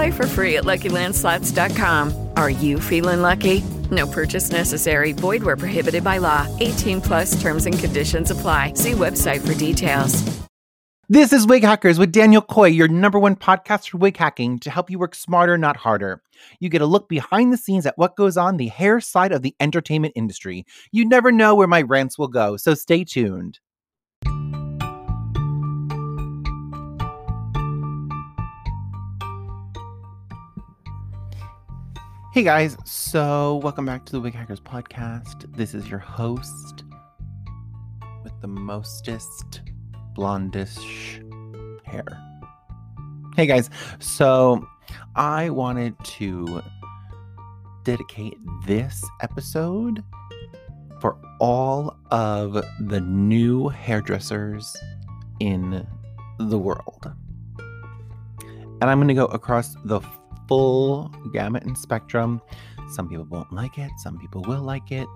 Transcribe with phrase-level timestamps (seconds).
[0.00, 2.30] Play for free at LuckyLandSlots.com.
[2.38, 3.60] Are you feeling lucky?
[3.90, 5.12] No purchase necessary.
[5.12, 6.48] Void where prohibited by law.
[6.60, 8.72] 18 plus terms and conditions apply.
[8.76, 10.24] See website for details.
[11.10, 14.70] This is Wig Hackers with Daniel Coy, your number one podcast for wig hacking to
[14.70, 16.22] help you work smarter, not harder.
[16.60, 19.42] You get a look behind the scenes at what goes on the hair side of
[19.42, 20.64] the entertainment industry.
[20.92, 23.60] You never know where my rants will go, so stay tuned.
[32.32, 35.52] Hey guys, so welcome back to the Wig Hackers podcast.
[35.56, 36.84] This is your host
[38.22, 39.62] with the mostest
[40.16, 40.78] blondish
[41.84, 42.06] hair.
[43.34, 44.64] Hey guys, so
[45.16, 46.62] I wanted to
[47.82, 50.04] dedicate this episode
[51.00, 54.76] for all of the new hairdressers
[55.40, 55.84] in
[56.38, 57.12] the world.
[58.38, 60.00] And I'm going to go across the
[60.50, 62.42] full gamut and spectrum.
[62.90, 65.06] Some people won't like it, some people will like it.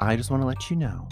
[0.00, 1.08] I just want to let you know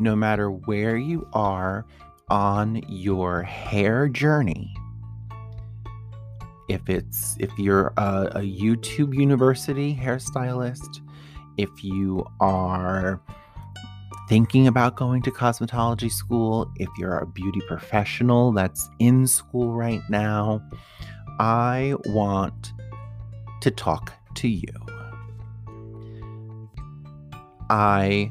[0.00, 1.84] no matter where you are
[2.30, 4.74] on your hair journey,
[6.68, 11.00] if it's if you're a, a YouTube University hairstylist,
[11.58, 13.20] if you are
[14.28, 20.00] thinking about going to cosmetology school, if you're a beauty professional that's in school right
[20.08, 20.60] now,
[21.38, 22.72] I want
[23.60, 24.72] to talk to you.
[27.68, 28.30] I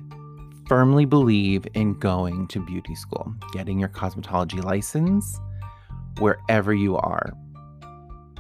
[0.68, 5.40] firmly believe in going to beauty school, getting your cosmetology license
[6.20, 7.34] wherever you are.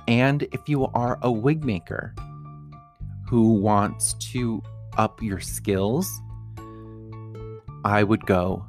[0.08, 2.16] And if you are a wig maker
[3.28, 4.62] who wants to
[4.98, 6.10] up your skills,
[7.84, 8.66] I would go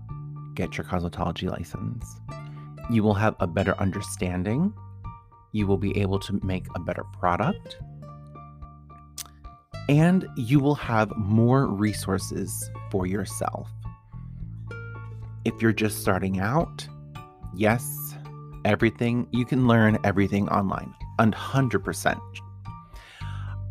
[0.54, 2.16] get your cosmetology license.
[2.90, 4.74] You will have a better understanding.
[5.56, 7.78] You will be able to make a better product.
[9.88, 13.70] And you will have more resources for yourself.
[15.46, 16.86] If you're just starting out,
[17.54, 18.14] yes,
[18.66, 20.92] everything, you can learn everything online.
[21.18, 22.20] 100%.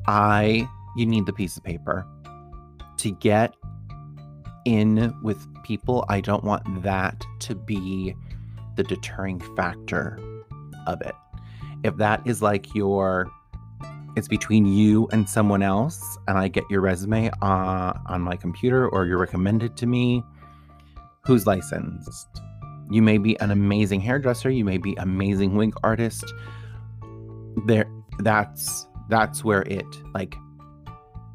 [0.08, 0.68] I,
[0.98, 2.08] you need the piece of paper
[2.98, 3.54] to get
[4.66, 6.04] in with people.
[6.10, 8.16] I don't want that to be
[8.76, 10.20] the deterring factor
[10.88, 11.14] of it.
[11.86, 13.30] If that is like your,
[14.16, 18.90] it's between you and someone else, and I get your resume uh, on my computer
[18.90, 20.24] or you're recommended to me,
[21.26, 22.28] who's licensed?
[22.90, 26.26] You may be an amazing hairdresser, you may be amazing wig artist.
[27.68, 27.86] There,
[28.18, 29.86] that's that's where it
[30.16, 30.36] like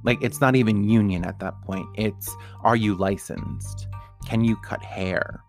[0.02, 1.86] like it's not even union at that point.
[1.94, 3.86] It's are you licensed?
[4.26, 5.40] Can you cut hair?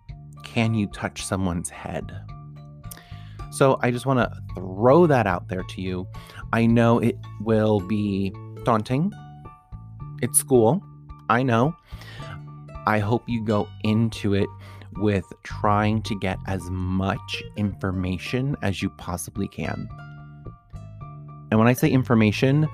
[0.43, 2.11] Can you touch someone's head?
[3.51, 6.07] So I just want to throw that out there to you.
[6.53, 9.11] I know it will be daunting.
[10.21, 10.81] It's school.
[11.29, 11.75] I know.
[12.87, 14.47] I hope you go into it
[14.93, 19.87] with trying to get as much information as you possibly can.
[21.51, 22.67] And when I say information,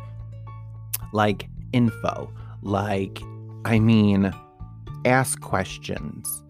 [1.13, 3.19] like info, like,
[3.65, 4.31] I mean,
[5.05, 6.43] ask questions.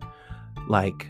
[0.67, 1.09] Like,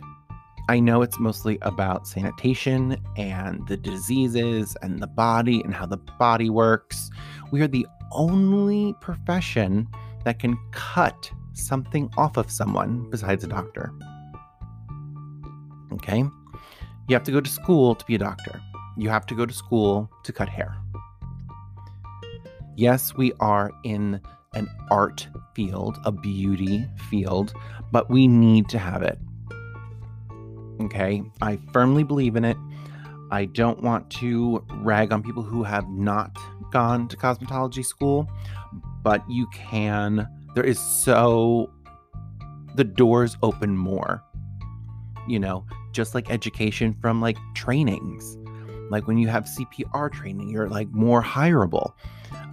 [0.70, 5.98] I know it's mostly about sanitation and the diseases and the body and how the
[5.98, 7.10] body works.
[7.52, 9.88] We are the only profession
[10.26, 13.94] that can cut something off of someone besides a doctor.
[15.94, 16.26] Okay?
[17.08, 18.60] You have to go to school to be a doctor.
[18.98, 20.76] You have to go to school to cut hair.
[22.76, 24.20] Yes, we are in
[24.54, 27.54] an art field, a beauty field,
[27.92, 29.18] but we need to have it.
[30.82, 31.24] Okay?
[31.42, 32.58] I firmly believe in it.
[33.32, 36.38] I don't want to rag on people who have not
[36.72, 38.30] gone to cosmetology school,
[39.04, 40.28] but you can.
[40.56, 41.72] There is so
[42.76, 44.24] the doors open more.
[45.28, 48.38] You know, just like education from like trainings.
[48.90, 51.92] Like when you have CPR training, you're like more hireable.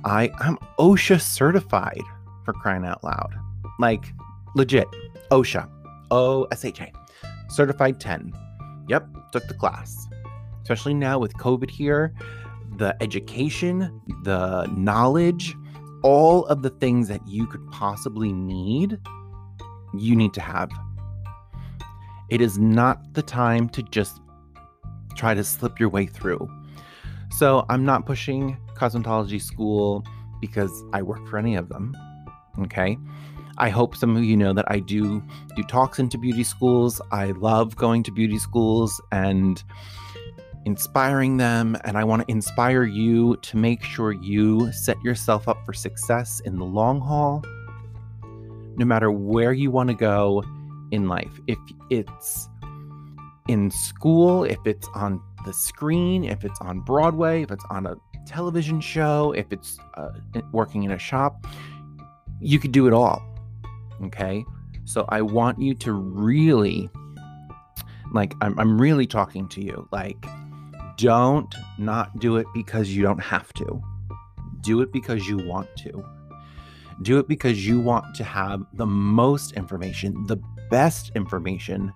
[0.04, 2.02] I I'm OSHA certified
[2.44, 3.32] for crying out loud.
[3.78, 4.12] Like
[4.56, 4.88] legit.
[5.30, 5.68] OSHA.
[6.10, 6.92] O S H A.
[7.48, 8.32] Certified 10.
[8.88, 10.06] Yep, took the class.
[10.62, 12.14] Especially now with COVID here,
[12.76, 15.54] the education, the knowledge,
[16.02, 18.98] all of the things that you could possibly need,
[19.96, 20.70] you need to have.
[22.30, 24.20] It is not the time to just
[25.16, 26.50] try to slip your way through.
[27.30, 30.04] So I'm not pushing cosmetology school
[30.40, 31.96] because I work for any of them.
[32.60, 32.98] Okay.
[33.58, 35.22] I hope some of you know that I do
[35.54, 37.00] do talks into beauty schools.
[37.12, 39.62] I love going to beauty schools and
[40.64, 41.76] inspiring them.
[41.84, 46.40] And I want to inspire you to make sure you set yourself up for success
[46.40, 47.44] in the long haul,
[48.76, 50.42] no matter where you want to go
[50.90, 51.40] in life.
[51.46, 51.58] If
[51.90, 52.48] it's
[53.48, 57.96] in school, if it's on the screen, if it's on Broadway, if it's on a
[58.26, 60.10] television show, if it's uh,
[60.52, 61.46] working in a shop,
[62.40, 63.22] you could do it all.
[64.02, 64.44] Okay.
[64.84, 66.90] So I want you to really,
[68.12, 69.88] like, I'm, I'm really talking to you.
[69.92, 70.24] Like,
[70.96, 73.82] don't not do it because you don't have to.
[74.60, 76.04] Do it because you want to.
[77.02, 80.36] Do it because you want to have the most information, the
[80.70, 81.92] best information.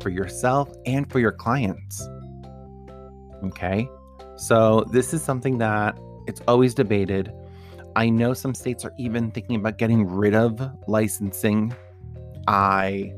[0.00, 2.08] For yourself and for your clients.
[3.44, 3.88] Okay.
[4.36, 7.32] So, this is something that it's always debated.
[7.94, 11.74] I know some states are even thinking about getting rid of licensing.
[12.46, 13.12] I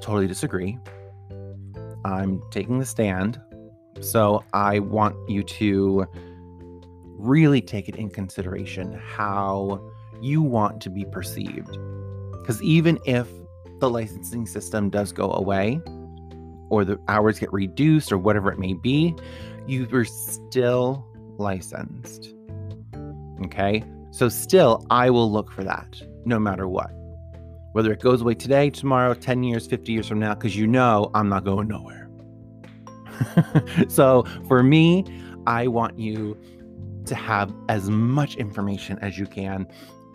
[0.00, 0.78] totally disagree.
[2.04, 3.40] I'm taking the stand.
[4.00, 6.06] So, I want you to
[7.18, 9.86] really take it in consideration how
[10.22, 11.76] you want to be perceived.
[12.32, 13.28] Because even if
[13.78, 15.80] the licensing system does go away,
[16.70, 19.14] or the hours get reduced or whatever it may be,
[19.66, 21.06] you were still
[21.38, 22.34] licensed.
[23.44, 23.84] Okay.
[24.12, 26.90] So, still, I will look for that no matter what.
[27.72, 31.10] Whether it goes away today, tomorrow, 10 years, 50 years from now, because you know
[31.14, 32.10] I'm not going nowhere.
[33.88, 35.04] so, for me,
[35.46, 36.36] I want you
[37.06, 39.66] to have as much information as you can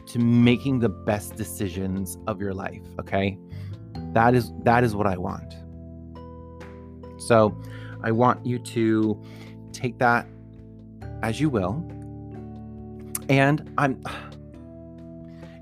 [0.08, 3.38] to making the best decisions of your life, okay?
[4.14, 5.56] That is that is what I want.
[7.26, 7.58] So
[8.04, 9.22] I want you to
[9.74, 10.28] take that
[11.22, 11.84] as you will.
[13.30, 14.04] And I'm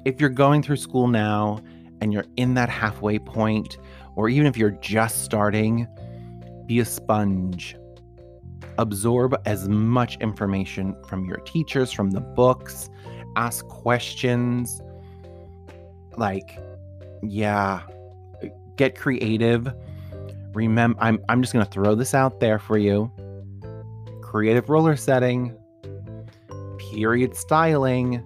[0.06, 1.60] if you're going through school now
[2.02, 3.78] and you're in that halfway point,
[4.16, 5.88] or even if you're just starting,
[6.66, 7.78] be a sponge.
[8.78, 12.90] Absorb as much information from your teachers, from the books,
[13.38, 14.82] ask questions.
[16.18, 16.60] Like,
[17.22, 17.84] yeah,
[18.76, 19.74] get creative
[20.54, 23.12] remember I'm I'm just going to throw this out there for you.
[24.22, 25.56] Creative roller setting,
[26.78, 28.24] period styling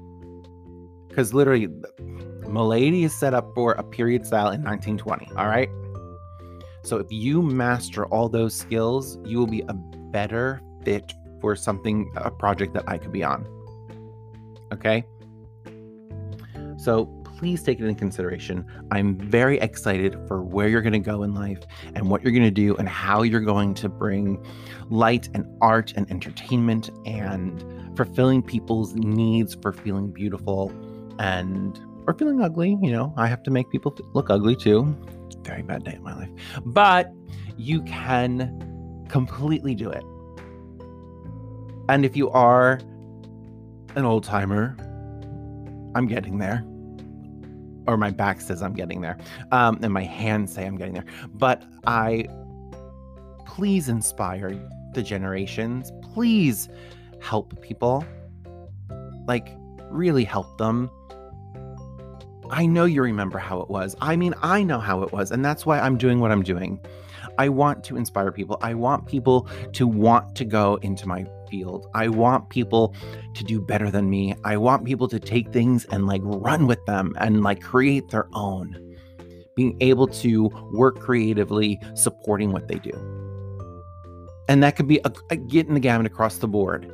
[1.13, 1.68] cuz literally
[2.47, 5.69] Milady is set up for a period style in 1920, all right?
[6.83, 12.09] So if you master all those skills, you will be a better fit for something
[12.15, 13.45] a project that I could be on.
[14.71, 15.04] Okay?
[16.78, 17.06] So
[17.37, 18.65] please take it in consideration.
[18.91, 21.59] I'm very excited for where you're going to go in life
[21.94, 24.44] and what you're going to do and how you're going to bring
[24.89, 27.63] light and art and entertainment and
[27.95, 30.73] fulfilling people's needs for feeling beautiful
[31.19, 32.77] and or feeling ugly.
[32.81, 34.95] You know, I have to make people look ugly too.
[35.44, 36.29] Very bad day in my life.
[36.65, 37.13] But
[37.56, 40.03] you can completely do it.
[41.87, 42.79] And if you are
[43.95, 44.75] an old timer,
[45.95, 46.65] I'm getting there
[47.87, 49.17] or my back says I'm getting there,
[49.51, 51.06] um, and my hands say I'm getting there.
[51.33, 52.27] But I
[53.45, 54.53] please inspire
[54.94, 55.91] the generations.
[56.13, 56.69] Please
[57.19, 58.06] help people.
[59.27, 59.56] Like,
[59.89, 60.91] really help them.
[62.49, 63.95] I know you remember how it was.
[63.99, 66.79] I mean, I know how it was, and that's why I'm doing what I'm doing.
[67.37, 68.57] I want to inspire people.
[68.61, 71.87] I want people to want to go into my field.
[71.94, 72.94] I want people
[73.35, 74.35] to do better than me.
[74.44, 78.27] I want people to take things and like run with them and like create their
[78.33, 78.77] own.
[79.56, 82.91] Being able to work creatively, supporting what they do.
[84.49, 86.91] And that could be a, a getting the gamut across the board.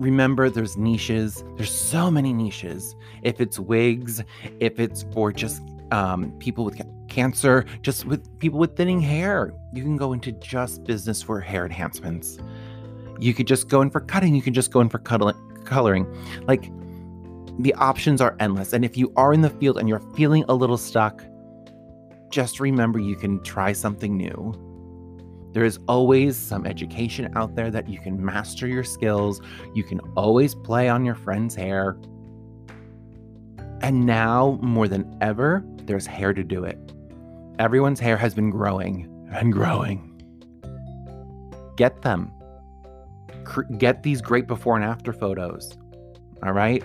[0.00, 1.44] Remember, there's niches.
[1.56, 2.96] There's so many niches.
[3.22, 4.24] If it's wigs,
[4.58, 6.76] if it's for just um, people with
[7.12, 9.52] cancer, just with people with thinning hair.
[9.74, 12.38] You can go into just business for hair enhancements.
[13.20, 14.34] You could just go in for cutting.
[14.34, 16.06] You can just go in for cuddling, coloring.
[16.46, 16.70] Like
[17.58, 18.72] the options are endless.
[18.72, 21.22] And if you are in the field and you're feeling a little stuck,
[22.30, 24.58] just remember you can try something new.
[25.52, 29.42] There is always some education out there that you can master your skills.
[29.74, 31.98] You can always play on your friend's hair.
[33.82, 36.78] And now, more than ever, there's hair to do it.
[37.62, 40.20] Everyone's hair has been growing and growing.
[41.76, 42.32] Get them.
[43.44, 45.78] Cr- get these great before and after photos.
[46.42, 46.82] All right.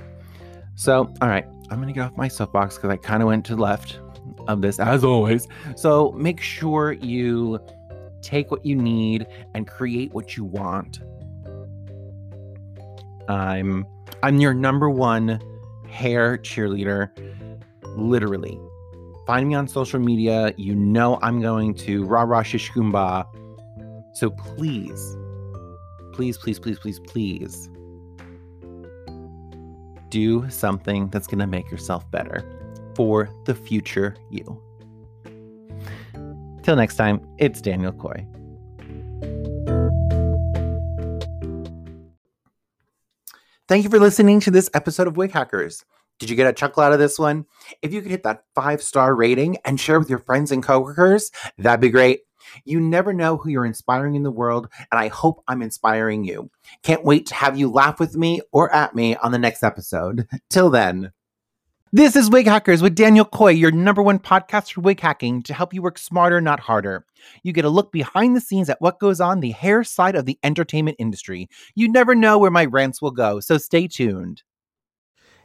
[0.76, 3.44] So, all right, I'm going to get off my soapbox because I kind of went
[3.48, 4.00] to the left
[4.48, 5.48] of this as always.
[5.76, 7.60] So, make sure you
[8.22, 11.00] take what you need and create what you want.
[13.28, 13.84] I'm
[14.22, 15.42] I'm your number one
[15.90, 17.10] hair cheerleader
[17.96, 18.60] literally.
[19.28, 20.54] Find me on social media.
[20.56, 23.28] You know I'm going to rah rah shish kumbah.
[24.14, 25.18] So please,
[26.14, 27.70] please, please, please, please, please
[30.08, 32.42] do something that's going to make yourself better
[32.96, 34.64] for the future you.
[36.64, 38.26] Till next time, it's Daniel Coy.
[43.68, 45.84] Thank you for listening to this episode of Wig Hackers.
[46.20, 47.46] Did you get a chuckle out of this one?
[47.82, 51.32] If you could hit that five star rating and share with your friends and coworkers,
[51.58, 52.22] that'd be great.
[52.66, 56.50] You never know who you're inspiring in the world, and I hope I'm inspiring you.
[56.82, 60.28] Can't wait to have you laugh with me or at me on the next episode.
[60.50, 61.12] Till then.
[61.94, 65.54] This is Wig Hackers with Daniel Coy, your number one podcast for wig hacking to
[65.54, 67.06] help you work smarter, not harder.
[67.44, 70.26] You get a look behind the scenes at what goes on the hair side of
[70.26, 71.48] the entertainment industry.
[71.76, 74.44] You never know where my rants will go, so stay tuned.